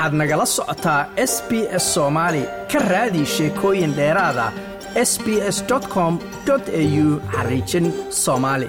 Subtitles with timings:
[0.00, 1.50] waxaad nagala socotaa s b
[1.82, 2.42] s soomaali
[2.72, 4.46] ka raadi sheekooyin dheeraada
[5.10, 5.26] s b
[5.56, 5.58] s
[5.94, 6.14] com
[6.50, 7.86] au xariijin
[8.22, 8.68] soomaali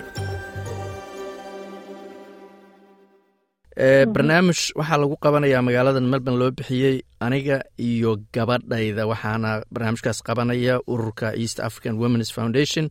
[4.13, 6.95] barnaamij waxaa lagu qabanayaa magaalada melbourne loo bixiyey
[7.25, 12.85] aniga iyo gabadhayda waxaana barnaamijkaas qabanaya ururka east african womens foundation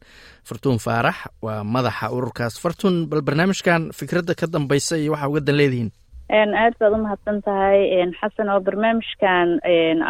[0.49, 2.55] fartuun faarax waa madaxa ururkaas.
[2.63, 5.91] Fartuun bal barnaamijkan fikradda ka dambeysa iyo waxaa uga dan leedihiin
[6.31, 7.81] aad baad umahadsan tahay
[8.21, 9.49] xasan oo barnaamijkan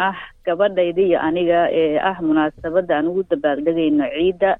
[0.07, 4.51] ah gabadhayda iyo aniga ee ah munaasabadda aan ugu dabaaldegayno ciidda.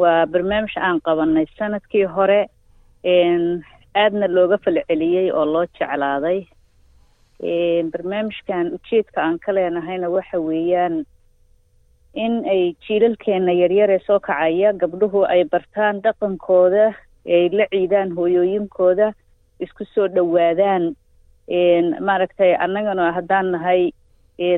[0.00, 2.40] Waa barnaamij aan qabanay sannadkii hore
[3.94, 6.46] aadna looga falceliyey oo loo jeclaaday.
[7.92, 11.04] Barnaamijkan ujeedka aan ka leenahayna waxa weeyaan
[12.14, 16.94] in ay jiilalkeena yaryaree soo kacaya gabdhuhu ay bartaan dhaqankooda
[17.26, 19.12] ay la ciidaan hooyooyinkooda
[19.64, 20.84] isku soo dhowaadaan
[22.08, 23.90] maaragtay annagana haddaan nahay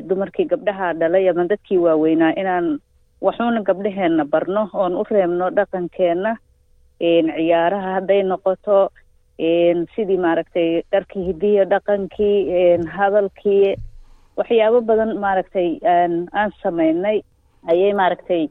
[0.09, 2.79] dumarkii gabdhaha dhalay ama dadkii waaweynaa inaan
[3.21, 6.35] waxuuna gabdhaheenna barno oon u reebno dhaqankeenna
[6.99, 8.77] ciyaaraha hadday noqoto
[9.95, 12.37] sidii maaragtay dharkii hidiya dhaqankii
[12.97, 13.75] hadalkii
[14.37, 17.21] waxyaabo badan maaragtay aan sameynay
[17.71, 18.43] ayay maaragtay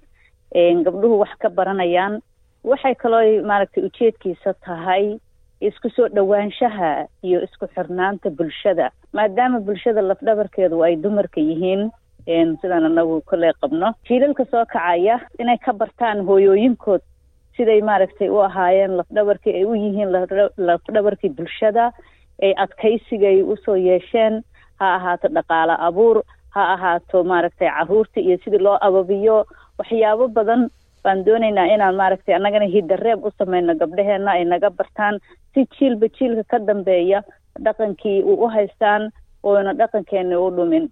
[0.84, 2.20] gabdhuhu wax ka baranayaan.
[2.64, 5.18] Waxay kaloo maaragtay ujeedkiisa tahay
[5.68, 6.90] isku soo dhowaanshaha
[7.22, 8.90] iyo isku xirnaanta bulshada.
[9.12, 11.82] Maadaama bulshada lafdhabarkeedu ay dumarka yihiin
[12.60, 17.00] sidaan anagu kole qabno jiilalka soo kacaya inay ka bartaan hooyooyinkood
[17.56, 20.10] siday maaragtay u ahaayeen lafdhabarkii ay u yihiin
[20.68, 21.92] lafdhabarkii bulshada
[22.42, 24.42] ay adkaysigay u soo yeesheen
[24.80, 26.22] ha ahaato dhaqaale abuur
[26.54, 29.36] ha ahaato maaragtay carruurta iyo sidii loo ababiyo
[29.78, 30.68] waxyaabo badan
[31.04, 35.18] baan doonaynaa inaan maaragtay annagana hidareeb u sameyno gabdhaheenna ay naga bartaan
[35.54, 37.22] si jiilba jiilka ka dambeeya
[37.64, 39.10] dhaqankii uu u haystaan
[39.42, 40.88] oona dhaqankeena u dhumin.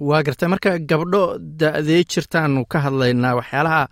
[0.00, 1.22] Waa gartay marka gabdho
[1.60, 3.82] da-dee jirtaanu ka hadlaynaa waxyaalaha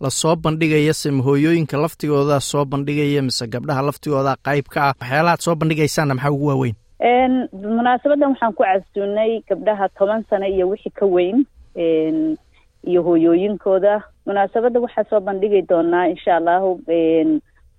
[0.00, 5.40] la soo bandhigaya se mahooyooyinka laftigooda soo bandhigaya mise gabdhaha laftigooda qayb ka ah waxyaalahaad
[5.46, 6.76] soo bandhigaysaanna maxaa ugu waaweyn?
[7.52, 11.38] Munaasabadan waxaan ku casuunay gabdhaha toban sano iyo wixii ka weyn
[12.86, 13.94] iyo hooyooyinkooda.
[14.26, 16.80] Munaasabadda waxaa soo bandhigi doonaa insha allahu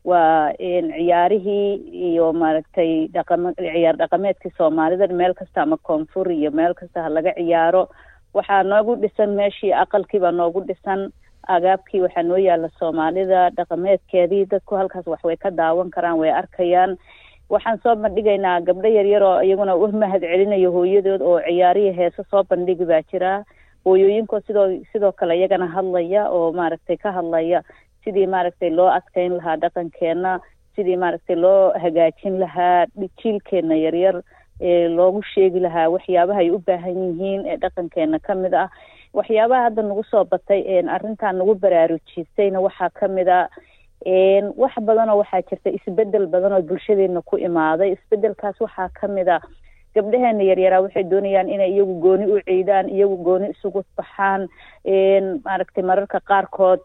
[0.08, 1.74] waa ciyaarihii
[2.10, 7.84] iyo maaragtay ciyaar dhaqameedkii soomaalida meel kasta ama koonfur iyo meel kasta ha laga ciyaaro.
[8.34, 11.12] Waxaa noogu dhisan meeshii aqalkii baa noogu dhisan.
[11.48, 14.46] Agaabkii waxaa noo yaalla soomaalida dhaqameedkeedii.
[14.52, 16.98] Dadku halkaas wax way ka daawan karaan way arkayaan.
[17.50, 22.44] Waxaan soo bandhigaynaa gabdho yaryar oo iyaguna u mahad celinayo hooyadood oo ciyaarihii heese soo
[22.44, 23.44] bandhigi baa jira.
[23.86, 27.64] Hooyooyinkoo sidoo sidoo kale iyagana hadlaya oo maaragtay ka hadlaya
[28.04, 30.40] sidii maaragtay loo adkeyn lahaa dhaqankeena
[30.76, 32.86] sidii maaragtay loo hagaajin lahaa
[33.22, 34.22] jiilkeena yaryar
[34.98, 38.70] loogu sheegi lahaa waxyaabaha ay u baahan yihiin ee dhaqankeena ka mid ah.
[39.18, 40.62] Waxyaabaha hadda nagu soo batay
[40.96, 43.40] arrintan nagu baraarujisayna waxaa ka mid a
[44.62, 47.92] wax badanoo waxaa jirta isbeddel badan oo bulshadeena ku imaaday.
[47.98, 49.40] Isbedelkaas waxaa ka mid a
[49.96, 54.48] gabdhaheena yaryaraa waxay doonayaan inay iyagu gooni u ciidaan iyagu gooni isugu baxaan
[55.46, 56.80] maaragtay mararka qaarkood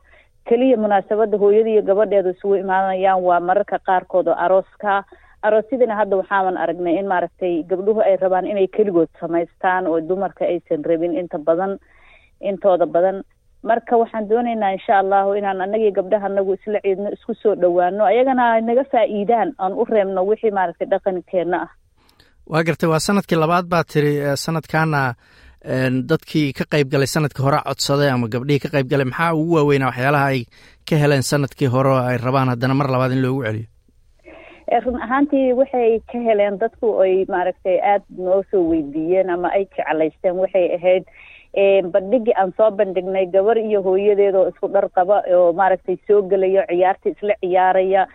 [0.48, 5.04] keliya munaasabadda hooyada iyo gabadheedu isugu imaanayaan waa mararka qaarkood oo arooska.
[5.42, 10.84] Aroosyadana hadda waxaaban aragnay in maaragtay gabdhuhu ay rabaan inay keligood samaystaan oo dumarka aysan
[10.84, 11.78] rabin inta badan
[12.40, 13.22] intooda badan.
[13.62, 18.60] Marka waxaan doonaynaa insha allahu inaan anagii gabdhaha anagu isla ciidno isku soo dhowaano ayagana
[18.60, 21.70] naga faa'iidaan aan u reebno wixii maaragtay dhaqankeenna ah.
[22.50, 24.14] Waa gartay waa sannadkii labaad baa tiri
[24.44, 25.14] sanadkaana
[25.66, 29.90] dadkii ka qayb galay sannadkii hore codsaday ama gabdhihii ka qayb galay maxaa ugu waaweynaa
[29.90, 30.40] waxyaalaha ay
[30.88, 33.66] ka heleen sannadkii hore oo ay rabaan haddana mar labaad in loogu celiyo?
[34.84, 40.34] Run ahaantii waxay ka heleen dadku ay maaragtay aada noo soo weydiiyeen ama ay jeclaysteen
[40.42, 41.04] waxay ahayd
[41.92, 46.62] bandhigii aan soo bandhignay gabar iyo hooyadeed oo isku dhar qaba oo maaragtay soo gelayo
[46.70, 48.06] ciyaarta isla ciyaaraya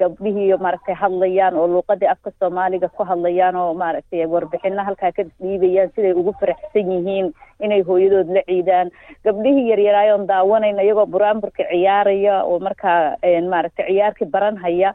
[0.00, 5.90] gabdhihii maaragtay hadlayaan oo luuqadii afka soomaaliga ku hadlayaan oo maaragtay warbixino halkaa ka dhiibayaan
[5.96, 8.90] siday ugu faraxsan yihiin inay hooyadood la ciidaan.
[9.24, 13.16] Gabdhihii yaryaraayoon daawanayna iyagoo buraamburka ciyaaraya oo markaa
[13.50, 14.92] maaragtay ciyaarkii baranhaya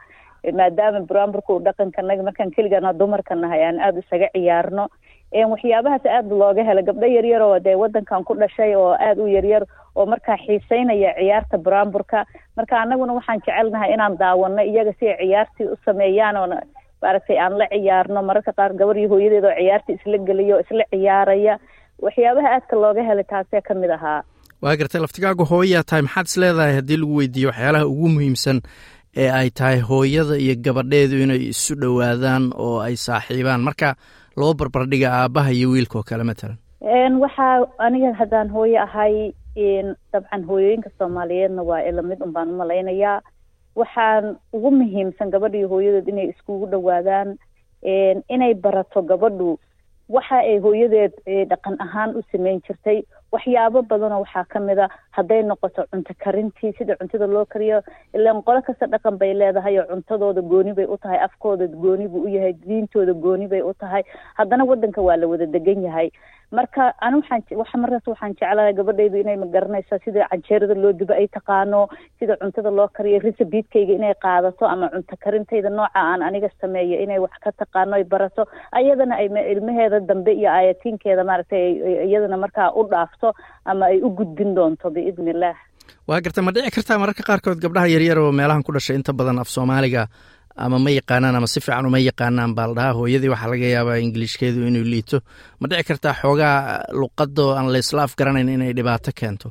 [0.54, 4.88] maadaama buraamburka uu dhaqankanaga markaan keligana dumarka nahay aan aada isaga ciyaarno
[5.34, 9.64] waxyaabahaas aada looga hela gabdho yaryar oo dee wadankan ku dhashay oo aada u yaryar
[9.96, 12.26] oo markaa xiiseynaya ciyaarta buraamburka
[12.58, 16.48] marka anaguna waxaan jecelnahay inaan daawano iyaga si ay ciyaartii u sameeyaan oo
[17.02, 18.22] maaragtay aan la ciyaarno.
[18.24, 21.60] Mararka qaar gabar iyo hooyadeed oo ciyaartii isla geliya oo isla ciyaaraya.
[22.02, 24.24] Waxyaabaha aadka looga helay taasee ka mid ahaa.
[24.62, 26.02] Waa gartay laftigaagu hooyaa tahay.
[26.02, 28.62] Maxaad is leedahay haddii lagu weydiiyo waxyaalaha ugu muhiimsan
[29.18, 33.62] ee ay tahay hooyada iyo gabadheedu inay isu dhowaadaan oo ay saaxiibaan.
[33.62, 33.96] Marka
[34.39, 36.57] loo barbardhiga aabbaha iyo wiilka oo kale matalan?
[37.24, 39.33] Waxaa aniga haddaan hooyo ahay
[40.13, 43.21] dabcan hooyooyinka soomaaliyeedna waa ilamid un baan umalaynayaa
[43.75, 47.36] waxaan ugu muhiimsan gabadha iyo hooyadeed inay iskugu dhawaadaan
[48.36, 49.59] inay barato gabadhu
[50.09, 51.13] waxa ay hooyadeed
[51.50, 53.03] dhaqan ahaan u sameyn jirtay
[53.36, 54.88] waxyaabo badanoo waxaa ka mid a
[55.18, 57.81] hadday noqoto cunto karintii sida cuntada loo kariyo
[58.18, 62.26] ilaan qolo kasta dhaqan bay leedahay oo cuntadooda gooni bay u tahay afkooda gooni buu
[62.26, 64.04] u yahay diintooda gooni bay u tahay.
[64.40, 66.10] Haddana wadanka waa la wada degan yahay.
[66.58, 71.82] Marka ani waxaan markaas waxaan jeclahay gabadhaydu inay magaranaysa sida canjeerada loo dubo ay taqaano
[72.20, 77.20] sida cuntada loo kariyo risabiidkayga inay qaadato ama cunto karintayda nooca aan aniga sameeyo inay
[77.25, 78.48] wax ka taqaano ay barato.
[78.80, 81.64] Ayadana ay ilmaheeda dambe iyo aayatiinkeeda maaragtay
[82.10, 83.19] iyadana markaa u dhaafto
[83.71, 85.33] ama ay u gudbin doonto biidni
[86.10, 89.39] waa garta ma dhici kartaa mararka qaarkood gabdhaha yaryar oo meelahan ku dhashay inta badan
[89.44, 90.04] af soomaaliga
[90.66, 93.98] ama ma yaqaanaan ama si fiican uma yaqaanaan baa la dhahaa hooyadii waxaa laga yaabaa
[94.06, 95.18] ingiliishkeedu inuu liito.
[95.60, 96.56] Ma dhici kartaa xoogaa
[97.01, 99.48] luqadoo aan laysla afgaranayn inay dhibaato keento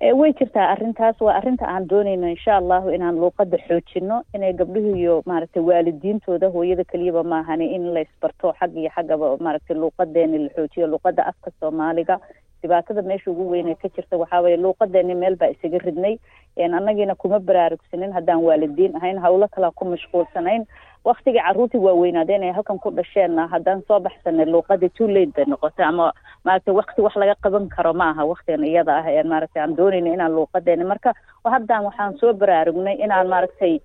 [0.00, 1.20] way jirtaa arrintaas.
[1.20, 6.84] Waa arrinta aan doonayno insha allahu inaan luuqada xoojino inay gabdhuhu iyo maaragtay waalidiintooda hooyada
[6.84, 12.18] keliyaba maahani in laysbarto xag iyo xaggaba maaragtay luuqadeeni la xoojiyo luuqada afka soomaaliga.
[12.62, 16.18] Dhibaatada meesha ugu weyn ee ka jirta waxaa weye luuqadeeni meel baa isaga ridnay.
[16.56, 20.66] Annagiina kuma baraarugsanin haddaan waalidiin ahayn hawlo kalea ku mashquulsanayn
[21.08, 25.86] waktigii carruurtii waaweynaadeen ay halkan ku dhasheenna haddaan soo baxsanay luuqadii too late bay noqotay.
[25.86, 26.12] Ama
[26.44, 30.10] maaragtay wakti wax laga qaban karo ma aha waktigan iyada ah een maaragtay aan doonayna
[30.14, 31.12] inaan luuqadeeni marka
[31.44, 33.78] haddaan waxaan soo baraarugnay inaan maaragtay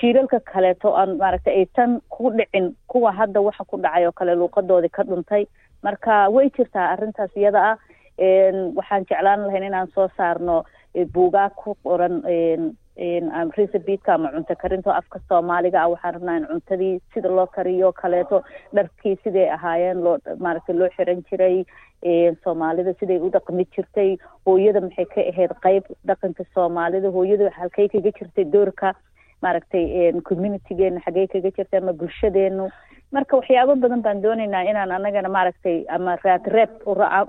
[0.00, 4.88] jiilalka kaleeto aan maaragtay aysan ku dhicin kuwa hadda waxa ku dhacay oo kale luuqadoodii
[4.96, 5.46] ka dhuntay.
[5.82, 7.76] Marka way jirtaa arrintaas iyada ah.
[8.76, 10.64] Waxaan jeclaan lahayn inaan soo saarno
[11.14, 12.22] buugaag ku qoran
[13.56, 18.42] resabitka ama cunto karinto afka soomaaliga ah waxaan rabnaa in cuntadii sida loo kariyo kaleeto
[18.74, 21.64] dharkii siday ahaayeen loo maaragtay loo xiran jiray
[22.44, 24.16] soomaalida siday u dhaqmi jirtay
[24.46, 28.94] hooyada maxay ka ahayd qeyb dhaqanka soomaalida hooyada halkay kaga jirtay doorka
[29.42, 29.84] maaragtay
[30.28, 32.68] communitygeena xaggey kaga jirtay ama bulshadeenu
[33.14, 36.70] marka waxyaabo badan baan doonaynaa inaan anagana maaragtay ama raad reeb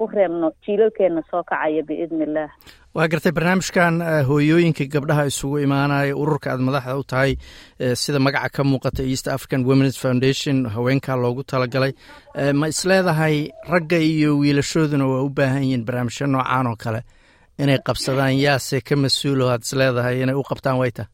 [0.03, 2.49] u reebno jiilalkeena soo kacaya biidni illah
[2.95, 3.95] waa gartay barnaamijkan
[4.29, 7.31] hooyooyinka gabdhaha isugu imaanaya ururka aad madaxda u tahay
[8.01, 11.93] sida magaca ka muuqata east african womens foundation haweenkaa loogu talagalay.
[12.59, 13.35] Ma isleedahay
[13.73, 17.01] ragga iyo wiilashooduna waa u baahan yihiin barnaamijyo noocaan oo kale.
[17.59, 21.05] Inay qabsadaan yaase ka mas'uulo aad isleedahay inay u qabtaan wayta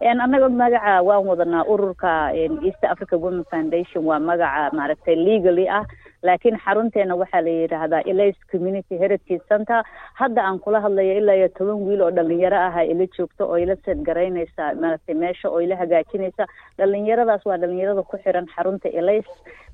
[0.00, 2.30] annaga magaca waan wadanaa ururka
[2.64, 5.84] east africa women foundation waa magaca maaragtay legally ah.
[6.22, 9.82] Laakiin xarunteena waxaa la yidhaahdaa elis community heritage center.
[10.14, 13.76] Hadda aan kula hadlayo ilaa iyo toban wiil oo dhalinyaro aha ila joogto oo ila
[13.84, 16.46] seed garaynaysa maaragtay meesha oo ila hagaajinaysa.
[16.78, 19.26] Dhalinyaradaas waa dhalinyarada ku xiran xarunta elis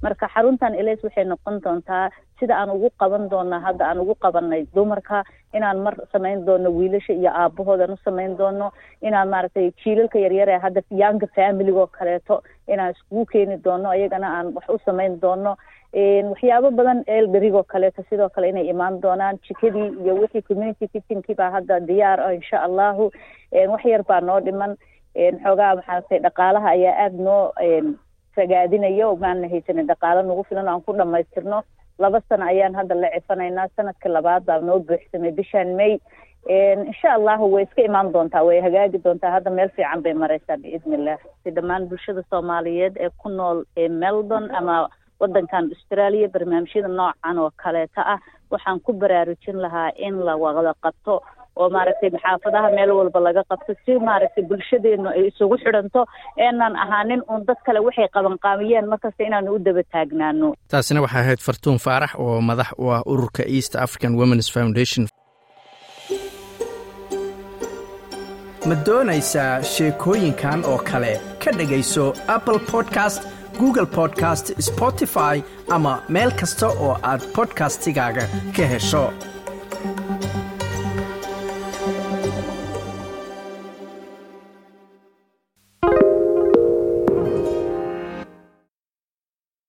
[0.04, 2.04] marka xaruntan elis waxay noqon doontaa
[2.40, 5.18] sida aan ugu qaban doona hadda aan ugu qabanay dumarka
[5.56, 8.66] inaan mar samayn doono wiilasha iyo aabahoodan u samayn doono
[9.08, 12.42] inaan maaragtay jiilalka yaryar ee hadda younga familigoo kaleeto
[12.72, 15.56] inaan iskugu keeni doono ayagana aan wax u samayn doono.
[16.30, 21.50] Waxyaabo badan elderigoo kaleeto sidoo kale inay imaan doonaan jikadii iyo wixii community kitchenkii baa
[21.56, 23.10] hadda diyaar ah insha allahu.
[23.72, 24.72] Wax yar baa noo dhiman.
[25.44, 27.42] Xoogaa maxaaragtay dhaqaalaha ayaa aada noo
[28.36, 31.62] ragaadinayo maana haysanin dhaqaalo nagu filan aan ku dhamaystirno
[31.98, 35.92] laba sano ayaan hadda la cifanaynaa sanadka labaad baa noo buuxsamay bishaan may.
[36.88, 39.30] Insha allahu way iska imaan doontaa way hagaagi doontaa.
[39.36, 43.88] Hadda meel fiican bay mareysaa biidni illah si dhammaan bulshada soomaaliyeed ee ku nool ee
[43.88, 44.88] melbourne ama
[45.20, 48.18] wadankan australia barnaamijyada noocan oo kaleeta ah
[48.50, 51.14] waxaan ku baraarujin lahaa in la wada qabto
[51.60, 56.00] oo maaragtay maxaafadaha meel walba laga qabto si maaragtay bulshadeenu ay isugu xidhanto
[56.46, 60.48] eenaan ahaanin uun dad kale waxay qabanqaamiyeen markasta inaanu u daba taagnaano.
[60.72, 65.02] Taasina waxay ahayd fartuun faarax oo madax u ah ururka east african womens foundation.
[68.68, 71.12] Ma doonaysaa sheekooyinkan oo kale?
[71.44, 72.04] Ka dhegayso
[72.36, 73.20] apple podcast
[73.60, 75.36] google podcast spotify
[75.76, 78.24] ama meel kasta oo aad bodkastigaaga
[78.56, 79.04] ka hesho